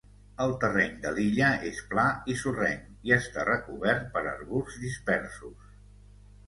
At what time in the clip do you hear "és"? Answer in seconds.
1.71-1.81